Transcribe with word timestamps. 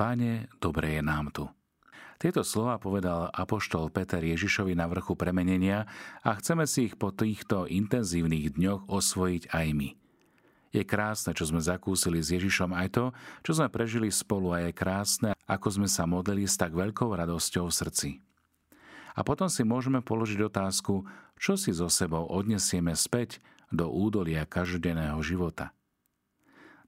Pane, 0.00 0.48
dobre 0.64 0.96
je 0.96 1.02
nám 1.04 1.28
tu. 1.28 1.44
Tieto 2.16 2.40
slova 2.40 2.80
povedal 2.80 3.28
apoštol 3.36 3.92
Peter 3.92 4.24
Ježišovi 4.24 4.72
na 4.72 4.88
vrchu 4.88 5.12
premenenia 5.12 5.84
a 6.24 6.40
chceme 6.40 6.64
si 6.64 6.88
ich 6.88 6.96
po 6.96 7.12
týchto 7.12 7.68
intenzívnych 7.68 8.56
dňoch 8.56 8.88
osvojiť 8.88 9.52
aj 9.52 9.66
my. 9.76 9.88
Je 10.72 10.88
krásne, 10.88 11.36
čo 11.36 11.52
sme 11.52 11.60
zakúsili 11.60 12.24
s 12.24 12.32
Ježišom 12.32 12.72
aj 12.72 12.88
to, 12.96 13.04
čo 13.44 13.60
sme 13.60 13.68
prežili 13.68 14.08
spolu 14.08 14.56
a 14.56 14.64
je 14.64 14.72
krásne, 14.72 15.36
ako 15.44 15.68
sme 15.68 15.88
sa 15.92 16.08
modlili 16.08 16.48
s 16.48 16.56
tak 16.56 16.72
veľkou 16.72 17.12
radosťou 17.12 17.68
v 17.68 17.76
srdci. 17.76 18.10
A 19.12 19.20
potom 19.20 19.52
si 19.52 19.68
môžeme 19.68 20.00
položiť 20.00 20.40
otázku, 20.48 21.04
čo 21.36 21.60
si 21.60 21.76
so 21.76 21.92
sebou 21.92 22.24
odnesieme 22.24 22.96
späť 22.96 23.44
do 23.68 23.92
údolia 23.92 24.48
každodenného 24.48 25.20
života. 25.20 25.76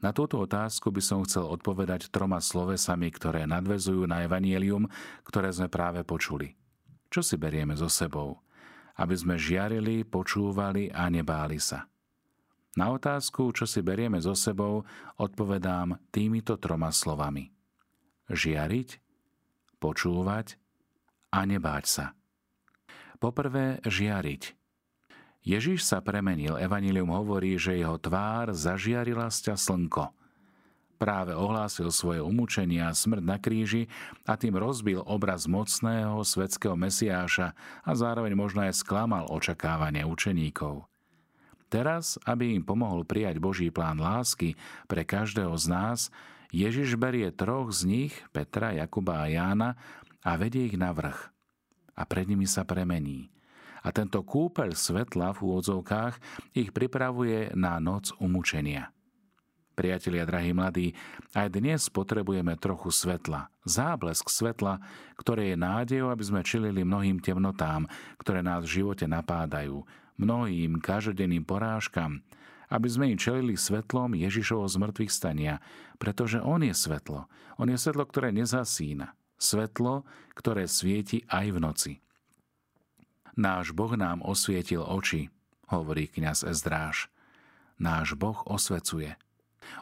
Na 0.02 0.10
túto 0.10 0.42
otázku 0.42 0.90
by 0.90 0.98
som 0.98 1.22
chcel 1.22 1.46
odpovedať 1.46 2.10
troma 2.10 2.42
slovesami, 2.42 3.06
ktoré 3.14 3.46
nadvezujú 3.46 4.02
na 4.10 4.26
evanielium, 4.26 4.90
ktoré 5.22 5.54
sme 5.54 5.70
práve 5.70 6.02
počuli. 6.02 6.58
Čo 7.06 7.22
si 7.22 7.38
berieme 7.38 7.78
so 7.78 7.86
sebou? 7.86 8.42
Aby 8.98 9.14
sme 9.14 9.34
žiarili, 9.38 10.02
počúvali 10.02 10.90
a 10.90 11.06
nebáli 11.06 11.62
sa. 11.62 11.86
Na 12.74 12.90
otázku, 12.90 13.52
čo 13.54 13.68
si 13.68 13.84
berieme 13.84 14.18
so 14.18 14.34
sebou, 14.34 14.82
odpovedám 15.22 16.00
týmito 16.10 16.58
troma 16.58 16.90
slovami. 16.90 17.52
Žiariť, 18.32 18.88
počúvať 19.76 20.56
a 21.30 21.40
nebáť 21.44 21.84
sa. 21.84 22.06
Poprvé, 23.20 23.78
žiariť. 23.86 24.61
Ježiš 25.42 25.82
sa 25.82 25.98
premenil, 25.98 26.54
Evangelium 26.58 27.10
hovorí, 27.10 27.58
že 27.58 27.78
jeho 27.78 27.98
tvár 27.98 28.54
zažiarila 28.54 29.26
sťa 29.26 29.58
slnko. 29.58 30.14
Práve 31.02 31.34
ohlásil 31.34 31.90
svoje 31.90 32.22
umúčenia 32.22 32.86
a 32.86 32.94
smrť 32.94 33.24
na 33.26 33.34
kríži 33.42 33.90
a 34.22 34.38
tým 34.38 34.54
rozbil 34.54 35.02
obraz 35.02 35.50
mocného 35.50 36.22
svetského 36.22 36.78
mesiáša 36.78 37.58
a 37.82 37.90
zároveň 37.90 38.38
možno 38.38 38.62
aj 38.62 38.78
sklamal 38.78 39.26
očakávanie 39.26 40.06
učeníkov– 40.06 40.86
Teraz, 41.72 42.20
aby 42.28 42.52
im 42.52 42.60
pomohol 42.60 43.08
prijať 43.08 43.40
Boží 43.40 43.72
plán 43.72 43.96
lásky 43.96 44.60
pre 44.84 45.08
každého 45.08 45.56
z 45.56 45.72
nás, 45.72 46.12
Ježiš 46.52 47.00
berie 47.00 47.32
troch 47.32 47.72
z 47.72 47.88
nich, 47.88 48.12
Petra, 48.28 48.76
Jakuba 48.76 49.24
a 49.24 49.26
Jána, 49.32 49.80
a 50.20 50.36
vedie 50.36 50.68
ich 50.68 50.76
na 50.76 50.92
vrch. 50.92 51.32
A 51.96 52.04
pred 52.04 52.28
nimi 52.28 52.44
sa 52.44 52.68
premení. 52.68 53.32
A 53.82 53.90
tento 53.90 54.22
kúpeľ 54.22 54.78
svetla 54.78 55.34
v 55.34 55.38
úvodzovkách 55.42 56.14
ich 56.54 56.70
pripravuje 56.70 57.50
na 57.58 57.82
noc 57.82 58.14
umúčenia. 58.22 58.94
Priatelia, 59.72 60.28
drahí 60.28 60.52
mladí, 60.52 60.92
aj 61.32 61.48
dnes 61.56 61.88
potrebujeme 61.88 62.60
trochu 62.60 62.92
svetla, 62.92 63.48
záblesk 63.64 64.28
svetla, 64.28 64.84
ktoré 65.16 65.52
je 65.52 65.56
nádejou, 65.56 66.12
aby 66.12 66.24
sme 66.28 66.44
čilili 66.44 66.84
mnohým 66.84 67.24
temnotám, 67.24 67.88
ktoré 68.20 68.44
nás 68.44 68.68
v 68.68 68.84
živote 68.84 69.08
napádajú, 69.08 69.80
mnohým 70.20 70.76
každodenným 70.76 71.48
porážkam, 71.48 72.20
aby 72.68 72.88
sme 72.88 73.16
im 73.16 73.18
čelili 73.20 73.56
svetlom 73.56 74.12
Ježišovo 74.12 74.68
zmrtvých 74.68 75.12
stania, 75.12 75.64
pretože 75.96 76.36
On 76.40 76.60
je 76.60 76.76
svetlo. 76.76 77.24
On 77.56 77.68
je 77.68 77.76
svetlo, 77.80 78.04
ktoré 78.04 78.28
nezasína. 78.28 79.16
Svetlo, 79.40 80.04
ktoré 80.36 80.68
svieti 80.68 81.24
aj 81.32 81.46
v 81.48 81.58
noci. 81.58 81.92
Náš 83.32 83.72
Boh 83.72 83.92
nám 83.96 84.20
osvietil 84.20 84.84
oči, 84.84 85.32
hovorí 85.72 86.04
kňaz 86.04 86.44
Ezdráž. 86.44 87.08
Náš 87.80 88.12
Boh 88.12 88.36
osvecuje. 88.44 89.16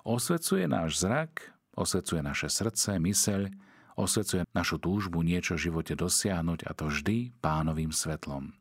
Osvecuje 0.07 0.71
náš 0.71 1.03
zrak, 1.03 1.51
osvecuje 1.75 2.23
naše 2.23 2.47
srdce, 2.47 3.03
myseľ, 3.03 3.51
osvecuje 3.99 4.47
našu 4.55 4.79
túžbu 4.79 5.27
niečo 5.27 5.59
v 5.59 5.67
živote 5.67 5.99
dosiahnuť 5.99 6.65
a 6.65 6.71
to 6.73 6.89
vždy 6.89 7.35
pánovým 7.43 7.91
svetlom. 7.91 8.55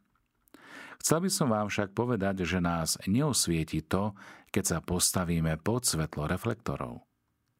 Chcel 0.99 1.23
by 1.23 1.29
som 1.31 1.47
vám 1.47 1.71
však 1.71 1.95
povedať, 1.95 2.43
že 2.43 2.59
nás 2.59 2.99
neosvieti 3.07 3.79
to, 3.79 4.17
keď 4.51 4.63
sa 4.65 4.77
postavíme 4.83 5.55
pod 5.61 5.87
svetlo 5.87 6.27
reflektorov. 6.27 7.07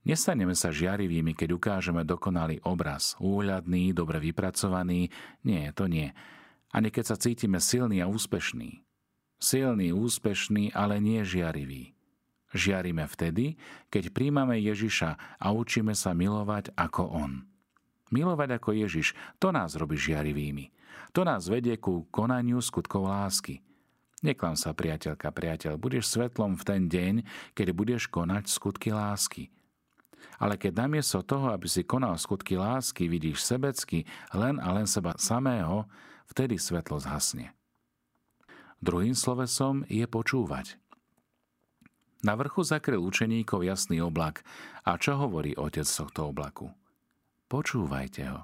Nestaneme 0.03 0.57
sa 0.57 0.73
žiarivými, 0.73 1.37
keď 1.37 1.55
ukážeme 1.55 2.03
dokonalý 2.03 2.59
obraz, 2.65 3.15
úhľadný, 3.21 3.93
dobre 3.95 4.19
vypracovaný. 4.19 5.11
Nie, 5.45 5.71
to 5.71 5.87
nie. 5.87 6.11
Ani 6.69 6.93
keď 6.93 7.15
sa 7.15 7.17
cítime 7.17 7.57
silný 7.57 8.01
a 8.01 8.07
úspešný. 8.09 8.85
Silný, 9.39 9.95
úspešný, 9.95 10.75
ale 10.75 10.99
nie 10.99 11.23
žiarivý. 11.23 11.97
Žiarime 12.49 13.05
vtedy, 13.05 13.61
keď 13.93 14.09
príjmame 14.09 14.57
Ježiša 14.57 15.39
a 15.39 15.47
učíme 15.53 15.93
sa 15.93 16.17
milovať 16.17 16.73
ako 16.73 17.03
On. 17.13 17.33
Milovať 18.09 18.57
ako 18.57 18.73
Ježiš, 18.73 19.13
to 19.37 19.53
nás 19.53 19.77
robí 19.77 19.93
žiarivými. 19.93 20.73
To 21.13 21.21
nás 21.21 21.45
vedie 21.45 21.77
ku 21.77 22.09
konaniu 22.09 22.57
skutkov 22.61 23.05
lásky. 23.05 23.61
Neklam 24.19 24.57
sa, 24.59 24.75
priateľka, 24.75 25.31
priateľ, 25.31 25.79
budeš 25.79 26.11
svetlom 26.11 26.59
v 26.59 26.63
ten 26.67 26.81
deň, 26.91 27.13
keď 27.55 27.67
budeš 27.71 28.11
konať 28.11 28.51
skutky 28.51 28.91
lásky. 28.91 29.47
Ale 30.35 30.59
keď 30.59 30.83
namiesto 30.87 31.23
toho, 31.23 31.55
aby 31.55 31.71
si 31.71 31.87
konal 31.87 32.19
skutky 32.19 32.59
lásky, 32.59 33.07
vidíš 33.07 33.45
sebecky 33.45 34.03
len 34.35 34.59
a 34.59 34.75
len 34.75 34.89
seba 34.89 35.15
samého, 35.15 35.87
vtedy 36.29 36.61
svetlo 36.61 37.01
zhasne. 37.01 37.51
Druhým 38.79 39.17
slovesom 39.17 39.83
je 39.91 40.07
počúvať. 40.07 40.79
Na 42.19 42.35
vrchu 42.35 42.67
zakryl 42.67 42.99
učeníkov 42.99 43.63
jasný 43.63 44.03
oblak. 44.03 44.43
A 44.83 44.99
čo 44.99 45.15
hovorí 45.15 45.55
otec 45.55 45.87
tohto 45.87 46.31
oblaku? 46.31 46.71
Počúvajte 47.47 48.23
ho. 48.27 48.41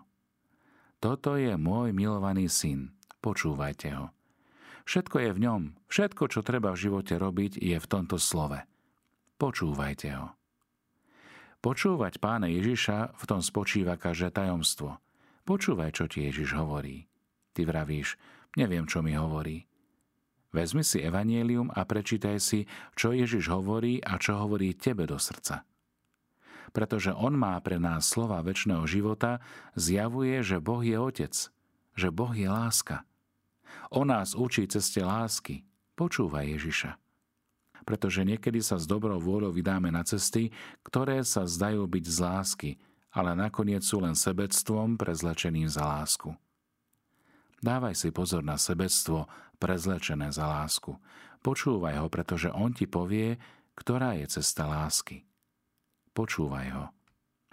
Toto 1.03 1.35
je 1.35 1.53
môj 1.59 1.91
milovaný 1.91 2.47
syn, 2.47 2.95
počúvajte 3.19 3.90
ho. 3.94 4.09
Všetko 4.85 5.18
je 5.18 5.29
v 5.34 5.40
ňom, 5.44 5.62
všetko, 5.91 6.24
čo 6.29 6.45
treba 6.45 6.72
v 6.72 6.81
živote 6.88 7.18
robiť, 7.18 7.57
je 7.59 7.78
v 7.78 7.90
tomto 7.90 8.16
slove. 8.22 8.57
Počúvajte 9.35 10.09
ho. 10.13 10.34
Počúvať 11.59 12.22
pána 12.22 12.47
Ježiša, 12.47 13.18
v 13.18 13.24
tom 13.25 13.41
spočíva 13.41 13.97
každé 13.97 14.29
tajomstvo. 14.29 15.01
Počúvaj, 15.44 15.97
čo 15.97 16.06
ti 16.06 16.25
Ježiš 16.29 16.53
hovorí. 16.53 17.09
Ty 17.55 17.63
vravíš, 17.63 18.19
neviem, 18.59 18.83
čo 18.83 18.99
mi 18.99 19.16
hovorí. 19.16 19.63
Vezmi 20.51 20.83
si 20.83 20.99
evanielium 20.99 21.71
a 21.71 21.88
prečítaj 21.88 22.38
si, 22.43 22.67
čo 22.99 23.16
Ježiš 23.16 23.47
hovorí 23.47 24.03
a 24.03 24.19
čo 24.19 24.35
hovorí 24.35 24.75
tebe 24.75 25.07
do 25.07 25.16
srdca 25.16 25.63
pretože 26.75 27.15
On 27.15 27.31
má 27.31 27.55
pre 27.63 27.79
nás 27.79 28.11
slova 28.11 28.44
väčšného 28.44 28.83
života, 28.83 29.39
zjavuje, 29.79 30.44
že 30.44 30.59
Boh 30.59 30.83
je 30.83 30.99
Otec, 30.99 31.31
že 31.95 32.11
Boh 32.11 32.35
je 32.35 32.51
láska. 32.51 33.07
On 33.95 34.03
nás 34.03 34.35
učí 34.35 34.67
ceste 34.67 34.99
lásky. 34.99 35.63
Počúvaj 35.95 36.59
Ježiša. 36.59 36.99
Pretože 37.88 38.27
niekedy 38.27 38.59
sa 38.59 38.75
s 38.75 38.83
dobrou 38.83 39.15
vôľou 39.23 39.55
vydáme 39.55 39.88
na 39.88 40.03
cesty, 40.03 40.51
ktoré 40.83 41.23
sa 41.23 41.47
zdajú 41.47 41.88
byť 41.88 42.05
z 42.11 42.17
lásky, 42.19 42.69
ale 43.15 43.31
nakoniec 43.39 43.79
sú 43.79 44.03
len 44.03 44.11
sebectvom 44.11 44.99
prezlečeným 44.99 45.71
za 45.71 45.88
lásku. 45.88 46.35
Dávaj 47.65 47.97
si 47.97 48.13
pozor 48.13 48.45
na 48.45 48.61
sebectvo 48.61 49.25
prezlečené 49.57 50.29
za 50.29 50.45
lásku. 50.45 50.93
Počúvaj 51.41 52.05
ho, 52.05 52.07
pretože 52.13 52.53
on 52.53 52.69
ti 52.69 52.85
povie, 52.85 53.41
ktorá 53.73 54.13
je 54.21 54.37
cesta 54.37 54.69
lásky 54.69 55.25
počúvaj 56.15 56.67
ho. 56.71 56.85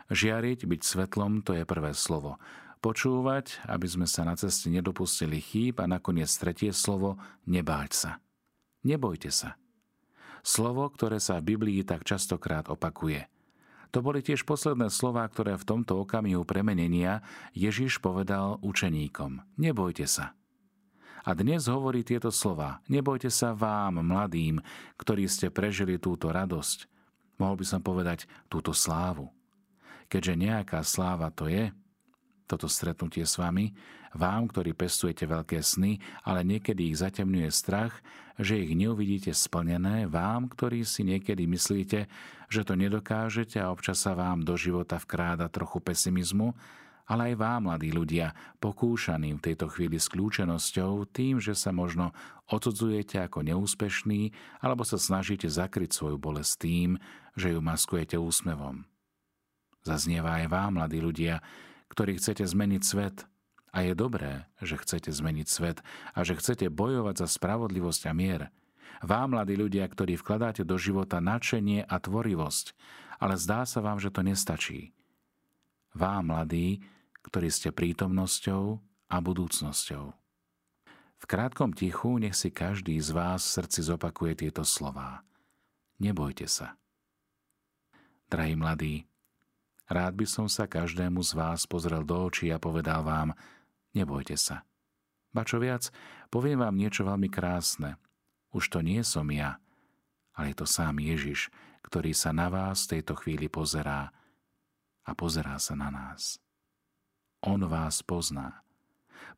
Žiariť, 0.09 0.71
byť 0.71 0.81
svetlom, 0.87 1.43
to 1.43 1.59
je 1.59 1.67
prvé 1.67 1.91
slovo. 1.99 2.39
Počúvať, 2.79 3.67
aby 3.67 3.87
sme 3.91 4.07
sa 4.07 4.23
na 4.23 4.39
ceste 4.39 4.71
nedopustili 4.71 5.43
chýb 5.43 5.83
a 5.83 5.91
nakoniec 5.91 6.31
tretie 6.31 6.71
slovo, 6.71 7.19
nebáť 7.51 7.91
sa. 7.91 8.11
Nebojte 8.87 9.35
sa. 9.35 9.59
Slovo, 10.43 10.87
ktoré 10.91 11.23
sa 11.23 11.39
v 11.39 11.55
Biblii 11.55 11.87
tak 11.87 12.03
častokrát 12.03 12.67
opakuje. 12.71 13.27
To 13.93 14.01
boli 14.01 14.25
tiež 14.25 14.49
posledné 14.49 14.89
slová, 14.89 15.29
ktoré 15.29 15.53
v 15.61 15.69
tomto 15.69 16.01
okamihu 16.01 16.49
premenenia 16.49 17.21
Ježiš 17.53 18.01
povedal 18.01 18.57
učeníkom. 18.65 19.45
Nebojte 19.61 20.09
sa. 20.09 20.33
A 21.23 21.37
dnes 21.37 21.69
hovorí 21.69 22.03
tieto 22.03 22.33
slova. 22.33 22.81
Nebojte 22.89 23.29
sa 23.29 23.53
vám, 23.53 24.01
mladým, 24.01 24.59
ktorí 24.97 25.29
ste 25.29 25.53
prežili 25.53 26.01
túto 26.01 26.33
radosť, 26.33 26.89
mohol 27.37 27.61
by 27.61 27.67
som 27.69 27.85
povedať 27.85 28.27
túto 28.49 28.75
slávu. 28.75 29.31
Keďže 30.09 30.35
nejaká 30.41 30.81
sláva 30.83 31.29
to 31.31 31.47
je, 31.47 31.71
toto 32.53 32.69
stretnutie 32.69 33.25
s 33.25 33.41
vami, 33.41 33.73
vám, 34.13 34.45
ktorí 34.53 34.77
pestujete 34.77 35.25
veľké 35.25 35.65
sny, 35.65 35.97
ale 36.29 36.45
niekedy 36.45 36.93
ich 36.93 37.01
zatemňuje 37.01 37.49
strach, 37.49 37.97
že 38.37 38.61
ich 38.61 38.77
neuvidíte 38.77 39.33
splnené, 39.33 40.05
vám, 40.05 40.53
ktorí 40.53 40.85
si 40.85 41.01
niekedy 41.09 41.49
myslíte, 41.49 42.13
že 42.53 42.61
to 42.61 42.77
nedokážete 42.77 43.57
a 43.57 43.73
občas 43.73 44.05
sa 44.05 44.13
vám 44.13 44.45
do 44.45 44.53
života 44.61 45.01
vkráda 45.01 45.49
trochu 45.49 45.81
pesimizmu, 45.81 46.53
ale 47.09 47.33
aj 47.33 47.41
vám, 47.41 47.61
mladí 47.73 47.91
ľudia, 47.91 48.37
pokúšaným 48.61 49.41
v 49.41 49.47
tejto 49.53 49.73
chvíli 49.73 49.97
s 49.97 50.13
kľúčenosťou, 50.13 51.09
tým, 51.09 51.41
že 51.41 51.57
sa 51.57 51.73
možno 51.73 52.13
odsudzujete 52.53 53.17
ako 53.25 53.49
neúspešný, 53.49 54.33
alebo 54.61 54.85
sa 54.85 55.01
snažíte 55.01 55.49
zakryť 55.49 55.93
svoju 55.93 56.21
bolesť 56.21 56.53
tým, 56.63 56.91
že 57.33 57.57
ju 57.57 57.61
maskujete 57.65 58.21
úsmevom. 58.21 58.85
Zaznieva 59.83 60.41
aj 60.41 60.47
vám, 60.47 60.79
mladí 60.79 61.03
ľudia, 61.03 61.43
ktorí 61.93 62.17
chcete 62.17 62.49
zmeniť 62.49 62.83
svet. 62.83 63.29
A 63.73 63.85
je 63.85 63.93
dobré, 63.93 64.49
že 64.65 64.81
chcete 64.81 65.13
zmeniť 65.13 65.49
svet 65.49 65.79
a 66.17 66.25
že 66.25 66.37
chcete 66.37 66.73
bojovať 66.73 67.25
za 67.25 67.29
spravodlivosť 67.29 68.03
a 68.09 68.13
mier. 68.17 68.43
Vám, 69.05 69.37
mladí 69.37 69.57
ľudia, 69.57 69.85
ktorí 69.89 70.17
vkladáte 70.17 70.65
do 70.65 70.77
života 70.81 71.21
nadšenie 71.21 71.85
a 71.85 71.97
tvorivosť, 72.01 72.77
ale 73.21 73.37
zdá 73.37 73.65
sa 73.69 73.85
vám, 73.85 74.01
že 74.01 74.13
to 74.13 74.25
nestačí. 74.25 74.93
Vám, 75.93 76.33
mladí, 76.33 76.81
ktorí 77.25 77.49
ste 77.53 77.73
prítomnosťou 77.73 78.81
a 79.13 79.17
budúcnosťou. 79.21 80.05
V 81.23 81.25
krátkom 81.31 81.71
tichu 81.77 82.19
nech 82.19 82.35
si 82.35 82.51
každý 82.51 82.99
z 82.99 83.15
vás 83.15 83.47
v 83.47 83.63
srdci 83.63 83.81
zopakuje 83.85 84.49
tieto 84.49 84.67
slová. 84.67 85.23
Nebojte 86.03 86.51
sa. 86.51 86.75
Drahí 88.27 88.59
mladí, 88.59 89.07
rád 89.89 90.13
by 90.19 90.27
som 90.29 90.47
sa 90.47 90.71
každému 90.71 91.23
z 91.23 91.33
vás 91.35 91.67
pozrel 91.67 92.03
do 92.07 92.29
očí 92.29 92.51
a 92.51 92.63
povedal 92.63 93.03
vám, 93.03 93.35
nebojte 93.97 94.39
sa. 94.39 94.67
Ba 95.33 95.49
čo 95.49 95.57
viac, 95.57 95.89
poviem 96.29 96.61
vám 96.61 96.77
niečo 96.77 97.09
veľmi 97.09 97.33
krásne. 97.33 97.97
Už 98.53 98.69
to 98.69 98.85
nie 98.85 99.01
som 99.01 99.25
ja, 99.33 99.57
ale 100.37 100.53
je 100.53 100.57
to 100.61 100.67
sám 100.69 101.01
Ježiš, 101.01 101.49
ktorý 101.89 102.13
sa 102.13 102.37
na 102.37 102.53
vás 102.53 102.85
v 102.85 103.01
tejto 103.01 103.17
chvíli 103.17 103.49
pozerá 103.49 104.13
a 105.03 105.11
pozerá 105.17 105.57
sa 105.57 105.73
na 105.73 105.89
nás. 105.89 106.37
On 107.43 107.59
vás 107.65 108.05
pozná. 108.05 108.63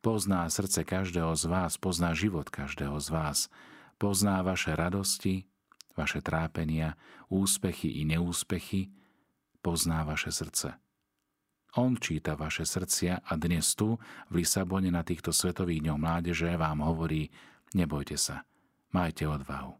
Pozná 0.03 0.45
srdce 0.51 0.85
každého 0.85 1.33
z 1.33 1.45
vás, 1.49 1.79
pozná 1.79 2.13
život 2.13 2.51
každého 2.51 2.99
z 3.01 3.07
vás, 3.09 3.39
pozná 3.97 4.43
vaše 4.45 4.75
radosti, 4.75 5.49
vaše 5.95 6.19
trápenia, 6.19 6.99
úspechy 7.31 8.03
i 8.03 8.05
neúspechy, 8.05 8.91
pozná 9.65 10.05
vaše 10.05 10.29
srdce. 10.29 10.77
On 11.81 11.97
číta 11.97 12.37
vaše 12.37 12.69
srdcia 12.69 13.25
a 13.25 13.33
dnes 13.33 13.73
tu, 13.73 13.97
v 14.29 14.45
Lisabone 14.45 14.93
na 14.93 15.01
týchto 15.01 15.33
svetových 15.33 15.81
dňoch 15.81 15.97
mládeže 15.97 16.53
vám 16.53 16.85
hovorí, 16.85 17.33
nebojte 17.73 18.13
sa, 18.13 18.45
majte 18.93 19.25
odvahu, 19.25 19.73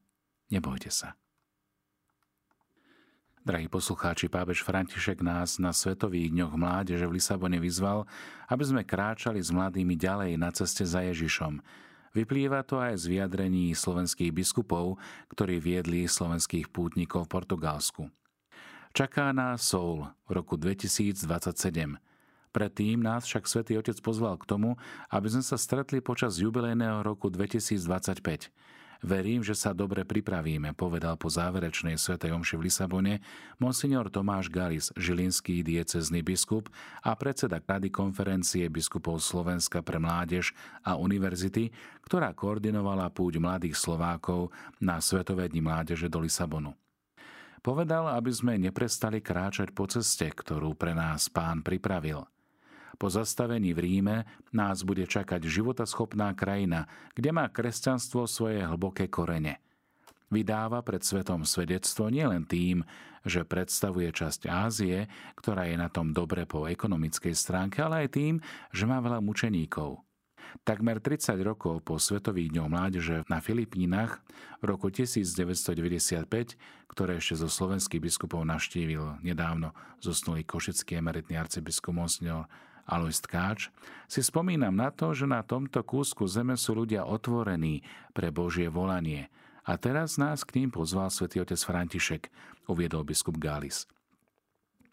nebojte 0.50 0.90
sa. 0.90 1.14
Drahí 3.46 3.70
poslucháči, 3.70 4.26
pápež 4.26 4.66
František 4.66 5.22
nás 5.22 5.62
na 5.62 5.70
Svetových 5.70 6.34
dňoch 6.34 6.58
mládeže 6.58 7.06
v 7.06 7.22
Lisabone 7.22 7.62
vyzval, 7.62 8.10
aby 8.50 8.64
sme 8.66 8.82
kráčali 8.82 9.38
s 9.38 9.54
mladými 9.54 9.94
ďalej 9.94 10.34
na 10.42 10.50
ceste 10.50 10.82
za 10.82 11.06
Ježišom, 11.06 11.62
Vyplýva 12.16 12.64
to 12.64 12.80
aj 12.80 12.96
z 12.96 13.12
vyjadrení 13.12 13.76
slovenských 13.76 14.32
biskupov, 14.32 14.96
ktorí 15.36 15.60
viedli 15.60 16.08
slovenských 16.08 16.72
pútnikov 16.72 17.28
v 17.28 17.34
Portugalsku. 17.36 18.08
Čaká 18.96 19.36
nás 19.36 19.60
Soul 19.60 20.08
v 20.24 20.40
roku 20.40 20.56
2027. 20.56 21.28
Predtým 22.56 23.04
nás 23.04 23.28
však 23.28 23.44
svätý 23.44 23.76
Otec 23.76 24.00
pozval 24.00 24.40
k 24.40 24.48
tomu, 24.48 24.80
aby 25.12 25.28
sme 25.28 25.44
sa 25.44 25.60
stretli 25.60 26.00
počas 26.00 26.40
jubilejného 26.40 27.04
roku 27.04 27.28
2025. 27.28 28.24
Verím, 29.04 29.44
že 29.44 29.52
sa 29.52 29.76
dobre 29.76 30.08
pripravíme, 30.08 30.72
povedal 30.80 31.20
po 31.20 31.28
záverečnej 31.28 32.00
svätej 32.00 32.32
omši 32.40 32.56
v 32.56 32.72
Lisabone 32.72 33.14
monsignor 33.60 34.08
Tomáš 34.08 34.48
Galis, 34.48 34.96
žilinský 34.96 35.60
diecezný 35.60 36.24
biskup 36.24 36.72
a 37.04 37.20
predseda 37.20 37.60
Rady 37.60 37.92
konferencie 37.92 38.64
biskupov 38.72 39.20
Slovenska 39.20 39.84
pre 39.84 40.00
mládež 40.00 40.56
a 40.88 40.96
univerzity, 40.96 41.68
ktorá 42.08 42.32
koordinovala 42.32 43.12
púť 43.12 43.44
mladých 43.44 43.76
Slovákov 43.76 44.56
na 44.80 45.04
Svetové 45.04 45.52
dni 45.52 45.68
mládeže 45.68 46.08
do 46.08 46.24
Lisabonu. 46.24 46.72
Povedal, 47.66 48.14
aby 48.14 48.30
sme 48.30 48.62
neprestali 48.62 49.26
kráčať 49.26 49.74
po 49.74 49.90
ceste, 49.90 50.30
ktorú 50.30 50.78
pre 50.78 50.94
nás 50.94 51.34
pán 51.34 51.66
pripravil– 51.66 52.22
po 52.96 53.12
zastavení 53.12 53.76
v 53.76 53.80
Ríme 53.84 54.18
nás 54.56 54.88
bude 54.88 55.04
čakať 55.04 55.44
životaschopná 55.44 56.32
krajina, 56.32 56.88
kde 57.12 57.36
má 57.36 57.52
kresťanstvo 57.52 58.24
svoje 58.24 58.64
hlboké 58.64 59.12
korene. 59.12 59.60
Vydáva 60.32 60.82
pred 60.82 61.04
svetom 61.04 61.46
svedectvo 61.46 62.10
nielen 62.10 62.48
tým, 62.48 62.82
že 63.28 63.46
predstavuje 63.46 64.10
časť 64.10 64.48
Ázie, 64.50 65.06
ktorá 65.38 65.70
je 65.70 65.78
na 65.78 65.92
tom 65.92 66.16
dobre 66.16 66.48
po 66.50 66.66
ekonomickej 66.66 67.36
stránke, 67.36 67.84
ale 67.84 68.08
aj 68.08 68.10
tým, 68.16 68.36
že 68.74 68.88
má 68.90 69.04
veľa 69.04 69.22
mučeníkov. 69.22 70.05
Takmer 70.66 70.98
30 70.98 71.38
rokov 71.46 71.86
po 71.86 72.02
Svetových 72.02 72.52
dňoch 72.56 72.70
mládeže 72.70 73.18
na 73.30 73.38
Filipínach 73.44 74.24
v 74.60 74.74
roku 74.74 74.90
1995, 74.90 76.26
ktoré 76.90 77.22
ešte 77.22 77.36
zo 77.38 77.50
slovenských 77.52 78.02
biskupov 78.02 78.48
naštívil 78.48 79.22
nedávno 79.22 79.76
zosnulý 80.02 80.48
košický 80.48 80.98
emeritný 80.98 81.38
arcibiskup 81.38 81.94
Monsignor 81.94 82.50
Alois 82.86 83.18
Tkáč, 83.18 83.74
si 84.06 84.22
spomínam 84.22 84.78
na 84.78 84.94
to, 84.94 85.10
že 85.12 85.26
na 85.26 85.42
tomto 85.42 85.82
kúsku 85.82 86.30
zeme 86.30 86.54
sú 86.54 86.78
ľudia 86.78 87.02
otvorení 87.10 87.82
pre 88.14 88.30
Božie 88.30 88.70
volanie. 88.70 89.34
A 89.66 89.82
teraz 89.82 90.22
nás 90.22 90.46
k 90.46 90.62
ním 90.62 90.70
pozval 90.70 91.10
svätý 91.10 91.42
otec 91.42 91.58
František, 91.58 92.30
uviedol 92.70 93.02
biskup 93.02 93.42
Galis. 93.42 93.90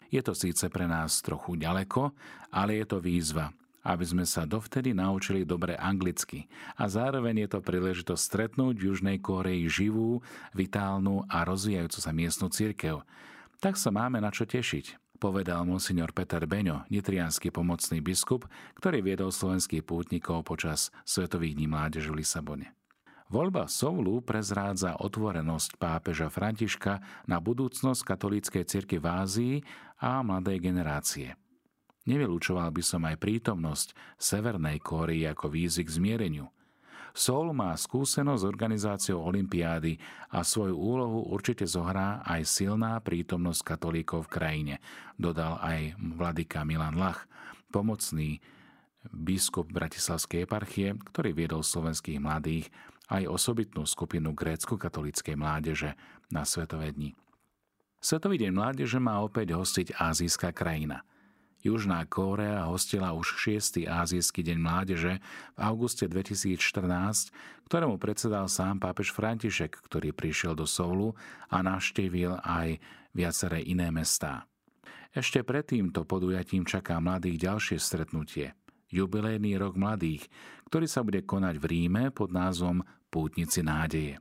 Je 0.09 0.21
to 0.21 0.33
síce 0.33 0.65
pre 0.69 0.89
nás 0.89 1.21
trochu 1.21 1.57
ďaleko, 1.57 2.13
ale 2.49 2.81
je 2.81 2.85
to 2.85 2.97
výzva, 2.97 3.53
aby 3.83 4.03
sme 4.07 4.23
sa 4.23 4.47
dovtedy 4.47 4.95
naučili 4.95 5.43
dobre 5.43 5.75
anglicky 5.75 6.47
a 6.79 6.87
zároveň 6.87 7.45
je 7.45 7.49
to 7.53 7.59
príležitosť 7.59 8.21
stretnúť 8.23 8.75
v 8.79 8.85
Južnej 8.89 9.17
Koreji 9.19 9.67
živú, 9.67 10.23
vitálnu 10.55 11.27
a 11.27 11.43
rozvíjajúcu 11.43 11.99
sa 11.99 12.11
miestnu 12.15 12.47
církev. 12.49 13.03
Tak 13.59 13.75
sa 13.75 13.91
máme 13.91 14.23
na 14.23 14.31
čo 14.31 14.47
tešiť 14.47 15.03
povedal 15.23 15.63
monsignor 15.63 16.11
Peter 16.11 16.43
Beňo, 16.43 16.83
nitrianský 16.91 17.47
pomocný 17.47 18.03
biskup, 18.03 18.43
ktorý 18.75 18.99
viedol 18.99 19.31
slovenských 19.31 19.79
pútnikov 19.87 20.43
počas 20.43 20.91
Svetových 21.07 21.55
dní 21.55 21.71
mládeže 21.71 22.11
v 22.11 22.19
Lisabone. 22.19 22.75
Voľba 23.31 23.71
Soulu 23.71 24.19
prezrádza 24.19 24.99
otvorenosť 24.99 25.79
pápeža 25.79 26.27
Františka 26.27 26.99
na 27.23 27.39
budúcnosť 27.39 28.03
katolíckej 28.03 28.67
cirky 28.67 28.99
v 28.99 29.05
Ázii 29.07 29.55
a 30.03 30.19
mladej 30.19 30.59
generácie. 30.59 31.39
Nevylúčoval 32.03 32.69
by 32.75 32.83
som 32.83 33.07
aj 33.07 33.15
prítomnosť 33.21 33.95
Severnej 34.19 34.83
Kóry 34.83 35.23
ako 35.23 35.51
výzvy 35.51 35.83
k 35.87 35.95
zmiereniu– 35.95 36.47
Soul 37.13 37.53
má 37.53 37.77
skúsenosť 37.77 38.41
s 38.41 38.49
organizáciou 38.49 39.21
Olympiády 39.21 40.01
a 40.33 40.41
svoju 40.41 40.73
úlohu 40.73 41.29
určite 41.29 41.61
zohrá 41.69 42.25
aj 42.25 42.41
silná 42.49 42.97
prítomnosť 43.05 43.61
katolíkov 43.61 44.25
v 44.25 44.33
krajine, 44.33 44.75
dodal 45.13 45.61
aj 45.61 45.93
vladyka 46.17 46.65
Milan 46.65 46.97
Lach, 46.97 47.29
pomocný 47.69 48.41
biskup 49.13 49.69
Bratislavskej 49.69 50.49
eparchie, 50.49 50.97
ktorý 51.13 51.37
viedol 51.37 51.61
slovenských 51.61 52.17
mladých 52.17 52.73
aj 53.13 53.29
osobitnú 53.29 53.85
skupinu 53.85 54.33
grécko-katolíckej 54.33 55.37
mládeže 55.37 55.93
na 56.33 56.49
Svetové 56.49 56.97
dni. 56.97 57.13
Svetový 58.01 58.41
deň 58.41 58.51
mládeže 58.57 58.97
má 58.97 59.21
opäť 59.21 59.53
hostiť 59.53 60.01
azijská 60.01 60.49
krajina– 60.49 61.05
Južná 61.63 62.03
Kórea 62.03 62.67
hostila 62.67 63.15
už 63.15 63.39
6. 63.39 63.87
Ázijský 63.87 64.43
deň 64.43 64.59
mládeže 64.59 65.23
v 65.55 65.59
auguste 65.63 66.11
2014, 66.11 66.59
ktorému 67.71 67.95
predsedal 67.95 68.51
sám 68.51 68.83
pápež 68.83 69.15
František, 69.15 69.79
ktorý 69.87 70.11
prišiel 70.11 70.59
do 70.59 70.67
Soulu 70.67 71.15
a 71.47 71.63
navštívil 71.63 72.35
aj 72.43 72.83
viaceré 73.15 73.63
iné 73.63 73.95
mestá. 73.95 74.43
Ešte 75.15 75.39
pred 75.47 75.63
týmto 75.63 76.03
podujatím 76.03 76.67
čaká 76.67 76.99
mladých 76.99 77.47
ďalšie 77.47 77.79
stretnutie. 77.79 78.51
Jubilejný 78.91 79.55
rok 79.55 79.79
mladých, 79.79 80.27
ktorý 80.67 80.85
sa 80.91 80.99
bude 80.99 81.23
konať 81.23 81.63
v 81.63 81.65
Ríme 81.71 82.03
pod 82.11 82.35
názvom 82.35 82.83
Pútnici 83.07 83.63
nádeje. 83.63 84.19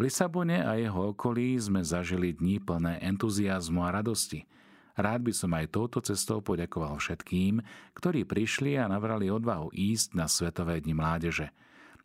V 0.00 0.08
Lisabone 0.08 0.64
a 0.64 0.80
jeho 0.80 1.12
okolí 1.12 1.60
sme 1.60 1.84
zažili 1.84 2.32
dní 2.32 2.56
plné 2.56 3.04
entuziasmu 3.04 3.84
a 3.84 4.00
radosti– 4.00 4.48
Rád 4.98 5.22
by 5.22 5.30
som 5.30 5.54
aj 5.54 5.70
touto 5.70 6.02
cestou 6.02 6.42
poďakoval 6.42 6.98
všetkým, 6.98 7.62
ktorí 7.94 8.26
prišli 8.26 8.74
a 8.82 8.90
navrali 8.90 9.30
odvahu 9.30 9.70
ísť 9.70 10.18
na 10.18 10.26
Svetové 10.26 10.82
dni 10.82 10.98
mládeže. 10.98 11.54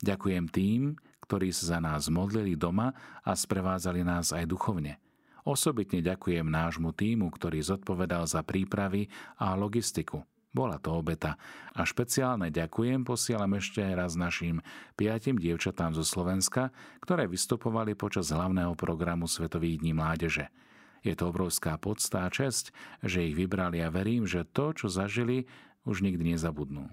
Ďakujem 0.05 0.45
tým, 0.53 0.81
ktorí 1.25 1.49
sa 1.49 1.73
za 1.73 1.79
nás 1.81 2.13
modlili 2.13 2.53
doma 2.53 2.93
a 3.25 3.33
sprevádzali 3.33 4.05
nás 4.05 4.29
aj 4.29 4.45
duchovne. 4.45 5.01
Osobitne 5.41 6.05
ďakujem 6.05 6.45
nášmu 6.45 6.93
týmu, 6.93 7.33
ktorý 7.33 7.65
zodpovedal 7.65 8.29
za 8.29 8.45
prípravy 8.45 9.09
a 9.41 9.57
logistiku. 9.57 10.21
Bola 10.53 10.77
to 10.77 10.93
obeta. 10.93 11.33
A 11.73 11.81
špeciálne 11.81 12.53
ďakujem 12.53 13.01
posielam 13.01 13.57
ešte 13.57 13.81
raz 13.81 14.13
našim 14.13 14.61
piatim 14.93 15.41
dievčatám 15.41 15.97
zo 15.97 16.05
Slovenska, 16.05 16.69
ktoré 17.01 17.25
vystupovali 17.25 17.97
počas 17.97 18.29
hlavného 18.29 18.77
programu 18.77 19.25
Svetových 19.25 19.81
dní 19.81 19.97
mládeže. 19.97 20.53
Je 21.03 21.13
to 21.13 21.29
obrovská 21.29 21.75
podstá 21.75 22.25
a 22.25 22.33
česť, 22.33 22.71
že 23.03 23.27
ich 23.27 23.35
vybrali 23.35 23.83
a 23.83 23.91
verím, 23.91 24.23
že 24.23 24.47
to, 24.47 24.71
čo 24.71 24.87
zažili, 24.87 25.45
už 25.83 25.99
nikdy 25.99 26.33
nezabudnú. 26.33 26.87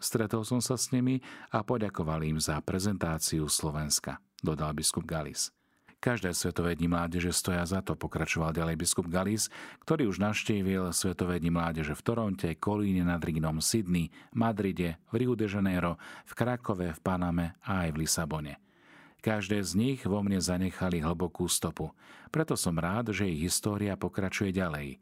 Stretol 0.00 0.48
som 0.48 0.64
sa 0.64 0.80
s 0.80 0.88
nimi 0.96 1.20
a 1.52 1.60
poďakoval 1.60 2.24
im 2.24 2.40
za 2.40 2.56
prezentáciu 2.64 3.44
Slovenska, 3.52 4.16
dodal 4.40 4.72
biskup 4.72 5.04
Galis. 5.04 5.52
Každé 6.00 6.32
Svetové 6.32 6.72
dni 6.80 6.88
mládeže 6.88 7.28
stoja 7.28 7.60
za 7.68 7.84
to, 7.84 7.92
pokračoval 7.92 8.56
ďalej 8.56 8.80
biskup 8.80 9.04
Galis, 9.12 9.52
ktorý 9.84 10.08
už 10.08 10.24
navštívil 10.24 10.96
Svetové 10.96 11.36
dni 11.36 11.52
mládeže 11.52 11.92
v 11.92 12.00
Toronte, 12.00 12.48
Kolíne 12.56 13.04
nad 13.04 13.20
Rínom, 13.20 13.60
Sydney, 13.60 14.08
Madride, 14.32 14.96
v 15.12 15.20
Rio 15.20 15.36
de 15.36 15.44
Janeiro, 15.44 16.00
v 16.24 16.32
Krakove, 16.32 16.96
v 16.96 17.00
Paname 17.04 17.60
a 17.60 17.84
aj 17.84 17.88
v 17.92 18.00
Lisabone. 18.00 18.69
Každé 19.20 19.60
z 19.60 19.72
nich 19.76 20.00
vo 20.08 20.24
mne 20.24 20.40
zanechali 20.40 21.04
hlbokú 21.04 21.44
stopu. 21.46 21.92
Preto 22.32 22.56
som 22.56 22.76
rád, 22.76 23.12
že 23.12 23.28
ich 23.28 23.44
história 23.44 23.94
pokračuje 23.94 24.52
ďalej– 24.52 24.96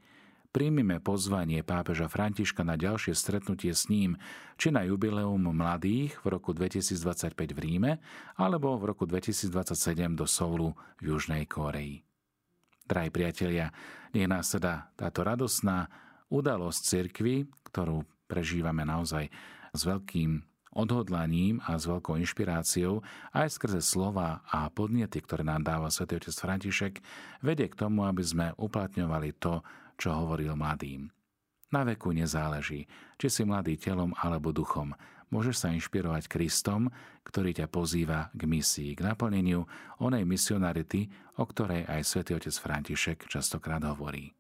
Príjmime 0.49 0.97
pozvanie 0.97 1.61
pápeža 1.61 2.09
Františka 2.09 2.65
na 2.65 2.81
ďalšie 2.81 3.13
stretnutie 3.13 3.69
s 3.69 3.93
ním, 3.93 4.17
či 4.57 4.73
na 4.73 4.81
jubileum 4.81 5.53
mladých 5.53 6.17
v 6.25 6.27
roku 6.33 6.57
2025 6.57 7.37
v 7.53 7.59
Ríme, 7.61 7.93
alebo 8.33 8.73
v 8.81 8.89
roku 8.89 9.05
2027 9.05 10.17
do 10.17 10.25
Soulu 10.25 10.73
v 11.05 11.13
Južnej 11.13 11.45
Kóreji. 11.45 12.01
Drahí 12.89 13.13
priatelia, 13.13 13.69
nech 14.17 14.25
nás 14.25 14.49
teda 14.49 14.89
táto 14.97 15.21
radosná 15.21 15.85
udalosť 16.33 16.81
cirkvy, 16.81 17.45
ktorú 17.69 18.09
prežívame 18.25 18.89
naozaj 18.89 19.29
s 19.77 19.81
veľkým 19.85 20.41
odhodlaním 20.75 21.61
a 21.65 21.77
s 21.77 21.89
veľkou 21.89 22.19
inšpiráciou 22.21 23.01
aj 23.33 23.49
skrze 23.57 23.81
slova 23.81 24.45
a 24.49 24.69
podnety, 24.69 25.21
ktoré 25.25 25.45
nám 25.45 25.65
dáva 25.65 25.89
svätý 25.89 26.21
otec 26.21 26.35
František, 26.35 26.95
vedie 27.41 27.69
k 27.69 27.79
tomu, 27.79 28.05
aby 28.05 28.23
sme 28.25 28.47
uplatňovali 28.57 29.37
to, 29.41 29.65
čo 29.99 30.15
hovoril 30.15 30.55
mladým. 30.55 31.11
Na 31.69 31.85
veku 31.85 32.17
nezáleží, 32.17 32.89
či 33.21 33.27
si 33.29 33.43
mladý 33.45 33.77
telom 33.77 34.17
alebo 34.17 34.57
duchom. 34.57 34.97
Môžeš 35.29 35.57
sa 35.61 35.69
inšpirovať 35.77 36.25
Kristom, 36.25 36.89
ktorý 37.29 37.53
ťa 37.53 37.69
pozýva 37.69 38.33
k 38.33 38.49
misii, 38.49 38.97
k 38.97 39.05
naplneniu 39.05 39.69
onej 40.01 40.25
misionarity, 40.25 41.13
o 41.37 41.45
ktorej 41.45 41.85
aj 41.85 42.01
svätý 42.09 42.33
otec 42.33 42.57
František 42.57 43.29
častokrát 43.29 43.85
hovorí. 43.85 44.38